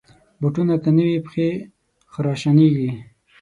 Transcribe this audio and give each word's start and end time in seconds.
بوټونه 0.39 0.75
که 0.83 0.89
نه 0.97 1.03
وي، 1.07 1.17
پښې 1.25 1.47
خراشانېږي. 2.11 2.89